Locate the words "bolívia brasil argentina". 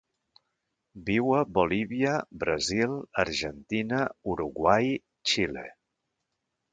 1.57-3.99